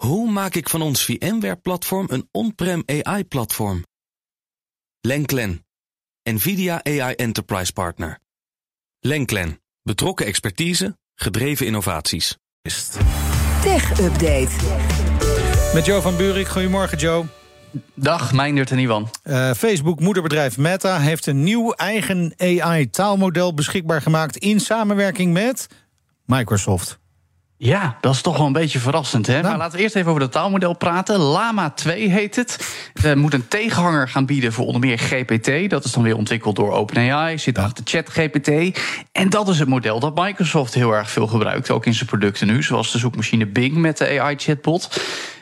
[0.00, 3.84] Hoe maak ik van ons VMware-platform een on-prem AI-platform?
[5.00, 5.66] Lenklen,
[6.22, 8.18] NVIDIA AI Enterprise Partner.
[9.00, 12.36] Lenklen, betrokken expertise, gedreven innovaties.
[13.62, 14.50] Tech Update.
[15.74, 16.48] Met Joe van Buurik.
[16.48, 17.24] Goedemorgen, Joe.
[17.94, 19.10] Dag, Meindert en Iwan.
[19.24, 25.66] Uh, Facebook moederbedrijf Meta heeft een nieuw eigen AI-taalmodel beschikbaar gemaakt in samenwerking met
[26.24, 27.00] Microsoft.
[27.62, 29.26] Ja, dat is toch wel een beetje verrassend.
[29.26, 29.32] Hè?
[29.32, 29.44] Nou.
[29.46, 31.18] Maar laten we eerst even over het taalmodel praten.
[31.18, 32.74] Lama 2 heet het.
[33.02, 35.70] Het moet een tegenhanger gaan bieden voor onder meer GPT.
[35.70, 37.38] Dat is dan weer ontwikkeld door OpenAI.
[37.38, 37.62] Zit ja.
[37.62, 38.80] achter ChatGPT.
[39.12, 41.70] En dat is het model dat Microsoft heel erg veel gebruikt.
[41.70, 42.62] Ook in zijn producten nu.
[42.62, 44.88] Zoals de zoekmachine Bing met de AI-chatbot.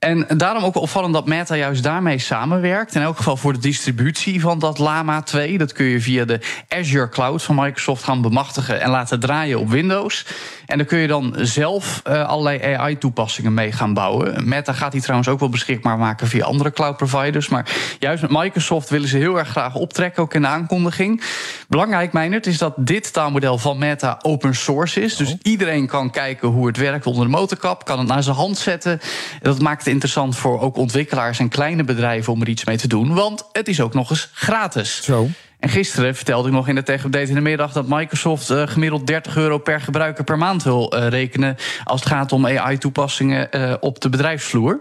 [0.00, 2.94] En daarom ook opvallend dat Meta juist daarmee samenwerkt.
[2.94, 5.58] In elk geval voor de distributie van dat Lama 2.
[5.58, 9.68] Dat kun je via de Azure Cloud van Microsoft gaan bemachtigen en laten draaien op
[9.68, 10.26] Windows.
[10.70, 14.48] En daar kun je dan zelf uh, allerlei AI-toepassingen mee gaan bouwen.
[14.48, 17.48] Meta gaat die trouwens ook wel beschikbaar maken via andere cloud providers.
[17.48, 21.22] Maar juist met Microsoft willen ze heel erg graag optrekken, ook in de aankondiging.
[21.68, 25.16] Belangrijk, Meinert, is dat dit taalmodel van Meta open source is.
[25.16, 25.38] Dus oh.
[25.42, 29.00] iedereen kan kijken hoe het werkt onder de motorkap, kan het naar zijn hand zetten.
[29.42, 32.88] Dat maakt het interessant voor ook ontwikkelaars en kleine bedrijven om er iets mee te
[32.88, 33.14] doen.
[33.14, 35.02] Want het is ook nog eens gratis.
[35.02, 35.28] Zo.
[35.60, 39.06] En gisteren vertelde ik nog in de tech-update in de middag dat Microsoft uh, gemiddeld
[39.06, 43.74] 30 euro per gebruiker per maand wil uh, rekenen als het gaat om AI-toepassingen uh,
[43.80, 44.80] op de bedrijfsvloer.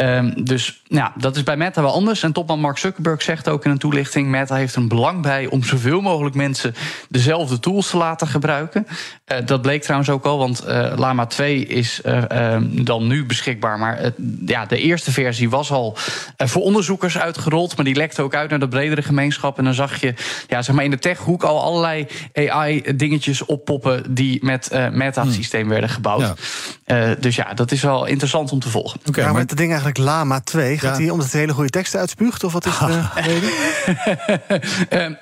[0.00, 2.22] Um, dus ja, dat is bij Meta wel anders.
[2.22, 5.64] En topman Mark Zuckerberg zegt ook in een toelichting: Meta heeft een belang bij om
[5.64, 6.74] zoveel mogelijk mensen
[7.08, 8.86] dezelfde tools te laten gebruiken.
[8.86, 13.78] Uh, dat bleek trouwens ook al, want uh, Lama 2 is uh, dan nu beschikbaar.
[13.78, 14.12] Maar
[14.46, 15.96] ja, de eerste versie was al
[16.36, 19.58] voor onderzoekers uitgerold, maar die lekte ook uit naar de bredere gemeenschap.
[19.58, 20.14] En dan zag je
[20.48, 25.70] ja, zeg maar in de techhoek al allerlei AI-dingetjes oppoppen die met Meta-systeem hmm.
[25.70, 26.34] werden gebouwd.
[26.86, 27.14] Ja.
[27.14, 29.00] dus ja, dat is wel interessant om te volgen.
[29.08, 30.78] Okay, ja, maar het ding eigenlijk Lama 2.
[30.78, 32.44] Gaat hij omdat het hele goede teksten uitspuugt?
[32.44, 33.50] Of wat is de reden?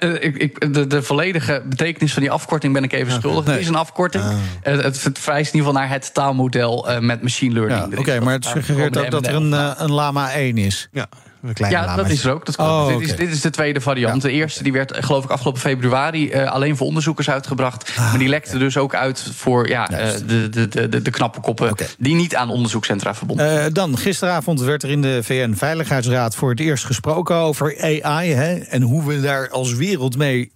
[0.01, 3.45] uh, de, de, volledige betekenis van die afkorting ben ik even schuldig.
[3.45, 4.25] Het is een afkorting.
[4.25, 4.33] Uh.
[4.63, 7.93] het, het verwijst in ieder geval naar het taalmodel uh, met machine learning.
[7.93, 9.53] Ja, Oké, maar het suggereert ook dat er een,
[9.83, 10.89] een Lama 1 is.
[10.93, 11.09] Ja
[11.55, 12.47] ja, dat is er ook.
[12.47, 14.23] Dat oh, dit, is, dit, is, de tweede variant.
[14.23, 17.93] De eerste die werd, geloof ik, afgelopen februari uh, alleen voor onderzoekers uitgebracht.
[17.97, 21.41] Ah, maar die lekte dus ook uit voor ja, uh, de, de, de, de knappe
[21.41, 21.87] koppen okay.
[21.99, 23.69] die niet aan onderzoekscentra verbonden zijn.
[23.69, 28.33] Uh, dan, gisteravond werd er in de VN-veiligheidsraad voor het eerst gesproken over AI.
[28.33, 30.53] Hè, en hoe we daar als wereld mee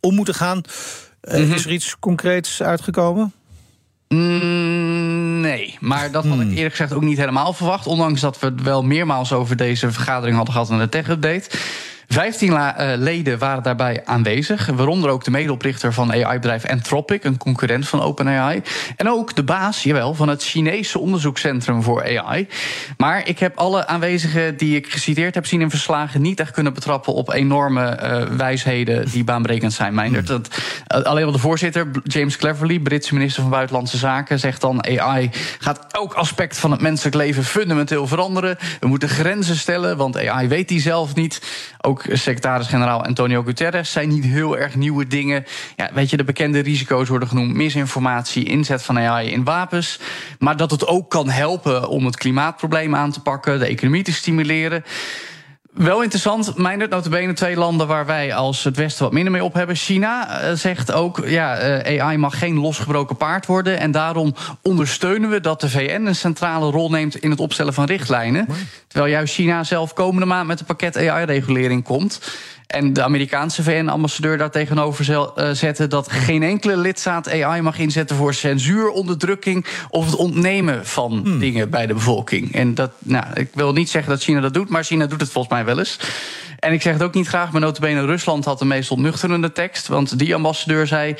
[0.00, 0.56] om moeten gaan.
[0.56, 1.52] Mm -hmm.
[1.52, 3.32] Is er iets concreets uitgekomen?
[4.08, 5.31] Mm,
[5.94, 6.52] maar dat had ik hmm.
[6.52, 7.86] eerlijk gezegd ook niet helemaal verwacht.
[7.86, 11.50] Ondanks dat we het wel meermaals over deze vergadering hadden gehad in de tech-update.
[12.12, 14.66] Vijftien eh, leden waren daarbij aanwezig.
[14.66, 18.62] Waaronder ook de medeoprichter van AI-bedrijf Anthropic, een concurrent van OpenAI.
[18.96, 22.48] En ook de baas, jawel, van het Chinese onderzoekscentrum voor AI.
[22.96, 26.74] Maar ik heb alle aanwezigen die ik geciteerd heb zien in verslagen niet echt kunnen
[26.74, 30.24] betrappen op enorme uh, wijsheden die baanbrekend zijn.
[30.24, 30.48] Dat,
[30.96, 35.30] uh, alleen wel de voorzitter, James Cleverly, Britse minister van Buitenlandse Zaken, zegt dan: AI
[35.58, 38.58] gaat elk aspect van het menselijk leven fundamenteel veranderen.
[38.80, 41.40] We moeten grenzen stellen, want AI weet die zelf niet.
[41.80, 45.44] Ook secretaris-generaal Antonio Guterres zijn niet heel erg nieuwe dingen.
[45.76, 49.98] Ja, weet je, de bekende risico's worden genoemd: misinformatie, inzet van AI in wapens.
[50.38, 54.12] Maar dat het ook kan helpen om het klimaatprobleem aan te pakken, de economie te
[54.12, 54.84] stimuleren.
[55.72, 59.54] Wel interessant, mijn notabene twee landen waar wij als het Westen wat minder mee op
[59.54, 59.76] hebben.
[59.76, 63.78] China uh, zegt ook, ja, uh, AI mag geen losgebroken paard worden.
[63.78, 67.84] En daarom ondersteunen we dat de VN een centrale rol neemt in het opstellen van
[67.84, 68.48] richtlijnen.
[68.88, 72.20] Terwijl juist China zelf komende maand met een pakket AI-regulering komt.
[72.72, 78.16] En de Amerikaanse VN-ambassadeur daar tegenover uh, zetten dat geen enkele lidstaat AI mag inzetten
[78.16, 81.38] voor censuur, onderdrukking of het ontnemen van hmm.
[81.38, 82.54] dingen bij de bevolking.
[82.54, 85.30] En dat, nou, ik wil niet zeggen dat China dat doet, maar China doet het
[85.30, 85.98] volgens mij wel eens.
[86.58, 89.88] En ik zeg het ook niet graag, maar notabene Rusland had de meest ontnuchterende tekst.
[89.88, 91.14] Want die ambassadeur zei...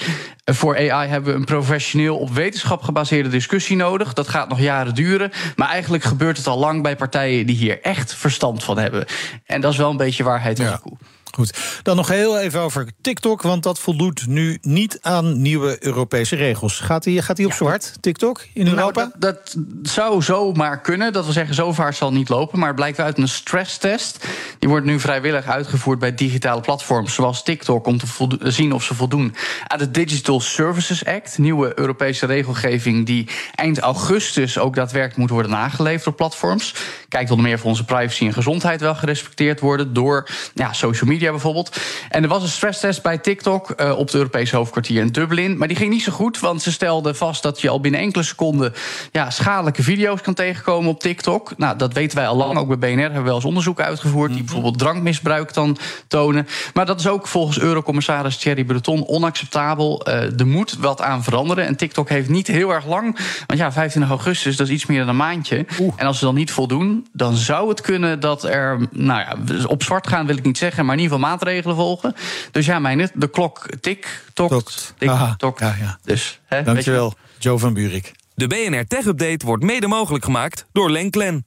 [0.45, 4.13] voor AI hebben we een professioneel op wetenschap gebaseerde discussie nodig.
[4.13, 5.31] Dat gaat nog jaren duren.
[5.57, 9.07] Maar eigenlijk gebeurt het al lang bij partijen die hier echt verstand van hebben.
[9.47, 10.97] En dat is wel een beetje waarheid op de koe.
[11.35, 16.37] Goed, dan nog heel even over TikTok, want dat voldoet nu niet aan nieuwe Europese
[16.37, 16.81] regels.
[16.81, 19.11] Gaat hij gaat op zwart, TikTok, in nou, Europa?
[19.19, 21.13] Dat, dat, zou zomaar kunnen.
[21.13, 22.59] Dat wil zeggen, zo vaart zal niet lopen.
[22.59, 24.27] Maar het blijkt uit een stresstest.
[24.63, 27.87] Die wordt nu vrijwillig uitgevoerd bij digitale platforms zoals TikTok...
[27.87, 28.07] om te
[28.43, 29.35] zien of ze voldoen
[29.67, 31.39] aan de Digital Services Act.
[31.39, 36.75] Nieuwe Europese regelgeving die eind augustus ook daadwerkelijk moet worden nageleverd op platforms.
[37.09, 41.31] Kijkt onder meer of onze privacy en gezondheid wel gerespecteerd worden door ja, social media
[41.31, 41.77] bijvoorbeeld.
[42.09, 45.59] En er was een stresstest bij TikTok uh, op het Europese hoofdkwartier in Dublin.
[45.59, 48.25] Maar die ging niet zo goed, want ze stelden vast dat je al binnen enkele
[48.25, 48.73] seconden
[49.13, 51.53] ja, schadelijke video's kan tegenkomen op TikTok.
[51.57, 52.59] Nou, dat weten wij al lang.
[52.59, 54.51] Ook bij BNR hebben we wel eens onderzoeken uitgevoerd.
[54.53, 55.77] Bijvoorbeeld drankmisbruik dan
[56.09, 56.47] tonen.
[56.75, 60.09] Maar dat is ook volgens Eurocommissaris Thierry Breton onacceptabel.
[60.09, 61.67] Uh, er moet wat aan veranderen.
[61.67, 63.19] En TikTok heeft niet heel erg lang.
[63.47, 65.67] Want ja, 25 augustus, dat is iets meer dan een maandje.
[65.97, 69.83] En als ze dan niet voldoen, dan zou het kunnen dat er, nou ja, op
[69.83, 72.15] zwart gaan wil ik niet zeggen, maar in ieder geval maatregelen volgen.
[72.51, 75.09] Dus ja, mijn, de klok tik, tok, tik.
[75.09, 75.99] Ja, ja.
[76.05, 78.13] Dus, hè, Dankjewel, Joe van Buurik.
[78.35, 81.47] De BNR Tech Update wordt mede mogelijk gemaakt door Lenklen.